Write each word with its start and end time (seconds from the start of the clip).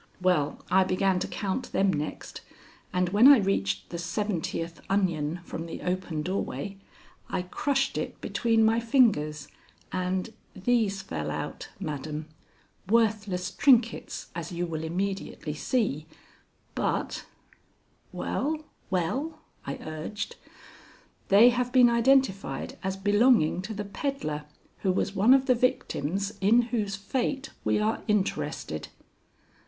"Well, 0.19 0.65
I 0.71 0.83
began 0.83 1.19
to 1.19 1.27
count 1.27 1.73
them 1.73 1.93
next, 1.93 2.41
and 2.91 3.09
when 3.09 3.27
I 3.27 3.37
reached 3.37 3.89
the 3.91 3.99
seventieth 3.99 4.81
onion 4.89 5.41
from 5.43 5.67
the 5.67 5.83
open 5.83 6.23
doorway, 6.23 6.77
I 7.29 7.43
crushed 7.43 7.99
it 7.99 8.19
between 8.19 8.65
my 8.65 8.79
fingers 8.79 9.47
and 9.91 10.33
these 10.55 11.03
fell 11.03 11.29
out, 11.29 11.69
madam 11.79 12.25
worthless 12.89 13.51
trinkets, 13.51 14.29
as 14.33 14.51
you 14.51 14.65
will 14.65 14.83
immediately 14.83 15.53
see, 15.53 16.07
but" 16.73 17.27
"Well, 18.11 18.65
well," 18.89 19.37
I 19.67 19.75
urged. 19.83 20.35
"They 21.27 21.49
have 21.49 21.71
been 21.71 21.91
identified 21.91 22.75
as 22.81 22.97
belonging 22.97 23.61
to 23.61 23.73
the 23.75 23.85
peddler 23.85 24.45
who 24.79 24.91
was 24.91 25.13
one 25.13 25.35
of 25.35 25.45
the 25.45 25.53
victims 25.53 26.33
in 26.41 26.63
whose 26.73 26.95
fate 26.95 27.51
we 27.63 27.77
are 27.77 28.01
interested." 28.07 28.87